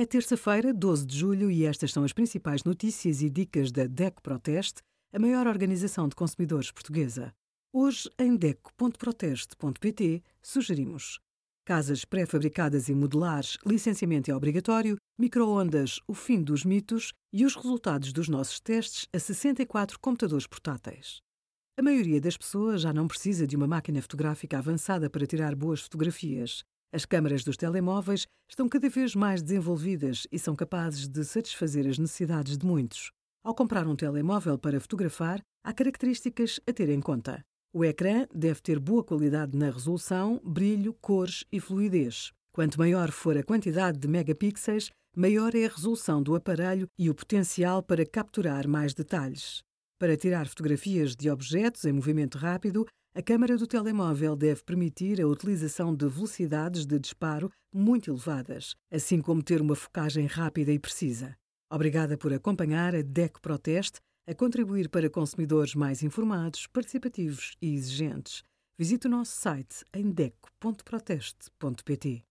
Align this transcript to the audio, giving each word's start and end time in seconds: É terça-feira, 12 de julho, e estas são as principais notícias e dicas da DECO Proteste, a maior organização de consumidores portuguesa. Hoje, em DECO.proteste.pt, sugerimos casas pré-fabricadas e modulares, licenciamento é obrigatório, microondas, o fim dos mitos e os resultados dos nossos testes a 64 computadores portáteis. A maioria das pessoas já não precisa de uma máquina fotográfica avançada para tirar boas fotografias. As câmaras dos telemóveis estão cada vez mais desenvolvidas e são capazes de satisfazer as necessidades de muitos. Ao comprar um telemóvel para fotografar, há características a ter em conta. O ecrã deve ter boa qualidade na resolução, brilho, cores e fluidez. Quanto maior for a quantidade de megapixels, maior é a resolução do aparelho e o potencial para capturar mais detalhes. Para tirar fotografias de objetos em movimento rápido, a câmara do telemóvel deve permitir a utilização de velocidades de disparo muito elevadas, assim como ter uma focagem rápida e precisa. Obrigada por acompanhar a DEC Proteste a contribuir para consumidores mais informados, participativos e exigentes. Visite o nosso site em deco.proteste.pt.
É 0.00 0.06
terça-feira, 0.06 0.72
12 0.72 1.04
de 1.04 1.18
julho, 1.18 1.50
e 1.50 1.64
estas 1.64 1.90
são 1.90 2.04
as 2.04 2.12
principais 2.12 2.62
notícias 2.62 3.20
e 3.20 3.28
dicas 3.28 3.72
da 3.72 3.84
DECO 3.84 4.22
Proteste, 4.22 4.80
a 5.12 5.18
maior 5.18 5.48
organização 5.48 6.06
de 6.06 6.14
consumidores 6.14 6.70
portuguesa. 6.70 7.34
Hoje, 7.72 8.08
em 8.16 8.36
DECO.proteste.pt, 8.36 10.22
sugerimos 10.40 11.18
casas 11.64 12.04
pré-fabricadas 12.04 12.88
e 12.88 12.94
modulares, 12.94 13.58
licenciamento 13.66 14.30
é 14.30 14.36
obrigatório, 14.36 14.96
microondas, 15.18 15.98
o 16.06 16.14
fim 16.14 16.44
dos 16.44 16.64
mitos 16.64 17.12
e 17.32 17.44
os 17.44 17.56
resultados 17.56 18.12
dos 18.12 18.28
nossos 18.28 18.60
testes 18.60 19.08
a 19.12 19.18
64 19.18 19.98
computadores 19.98 20.46
portáteis. 20.46 21.18
A 21.76 21.82
maioria 21.82 22.20
das 22.20 22.36
pessoas 22.36 22.82
já 22.82 22.92
não 22.92 23.08
precisa 23.08 23.48
de 23.48 23.56
uma 23.56 23.66
máquina 23.66 24.00
fotográfica 24.00 24.58
avançada 24.58 25.10
para 25.10 25.26
tirar 25.26 25.56
boas 25.56 25.80
fotografias. 25.80 26.62
As 26.90 27.04
câmaras 27.04 27.44
dos 27.44 27.58
telemóveis 27.58 28.26
estão 28.48 28.66
cada 28.66 28.88
vez 28.88 29.14
mais 29.14 29.42
desenvolvidas 29.42 30.26
e 30.32 30.38
são 30.38 30.56
capazes 30.56 31.06
de 31.06 31.22
satisfazer 31.22 31.86
as 31.86 31.98
necessidades 31.98 32.56
de 32.56 32.64
muitos. 32.64 33.12
Ao 33.44 33.54
comprar 33.54 33.86
um 33.86 33.94
telemóvel 33.94 34.58
para 34.58 34.80
fotografar, 34.80 35.42
há 35.62 35.72
características 35.74 36.58
a 36.66 36.72
ter 36.72 36.88
em 36.88 37.00
conta. 37.00 37.44
O 37.74 37.84
ecrã 37.84 38.26
deve 38.34 38.62
ter 38.62 38.78
boa 38.78 39.04
qualidade 39.04 39.56
na 39.56 39.70
resolução, 39.70 40.40
brilho, 40.42 40.94
cores 40.94 41.44
e 41.52 41.60
fluidez. 41.60 42.32
Quanto 42.52 42.78
maior 42.78 43.10
for 43.10 43.36
a 43.36 43.42
quantidade 43.42 43.98
de 43.98 44.08
megapixels, 44.08 44.90
maior 45.14 45.54
é 45.54 45.66
a 45.66 45.68
resolução 45.68 46.22
do 46.22 46.34
aparelho 46.34 46.88
e 46.98 47.10
o 47.10 47.14
potencial 47.14 47.82
para 47.82 48.06
capturar 48.06 48.66
mais 48.66 48.94
detalhes. 48.94 49.62
Para 49.98 50.16
tirar 50.16 50.48
fotografias 50.48 51.14
de 51.14 51.28
objetos 51.28 51.84
em 51.84 51.92
movimento 51.92 52.38
rápido, 52.38 52.86
a 53.14 53.22
câmara 53.22 53.56
do 53.56 53.66
telemóvel 53.66 54.36
deve 54.36 54.62
permitir 54.62 55.20
a 55.20 55.26
utilização 55.26 55.94
de 55.94 56.08
velocidades 56.08 56.86
de 56.86 56.98
disparo 56.98 57.50
muito 57.74 58.10
elevadas, 58.10 58.74
assim 58.90 59.20
como 59.20 59.42
ter 59.42 59.60
uma 59.60 59.74
focagem 59.74 60.26
rápida 60.26 60.72
e 60.72 60.78
precisa. 60.78 61.36
Obrigada 61.70 62.16
por 62.16 62.32
acompanhar 62.32 62.94
a 62.94 63.02
DEC 63.02 63.40
Proteste 63.40 64.00
a 64.26 64.34
contribuir 64.34 64.88
para 64.88 65.08
consumidores 65.08 65.74
mais 65.74 66.02
informados, 66.02 66.66
participativos 66.66 67.56
e 67.62 67.74
exigentes. 67.74 68.42
Visite 68.78 69.06
o 69.06 69.10
nosso 69.10 69.32
site 69.32 69.84
em 69.92 70.10
deco.proteste.pt. 70.10 72.27